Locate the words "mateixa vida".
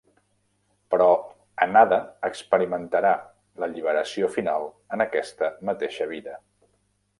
5.71-6.39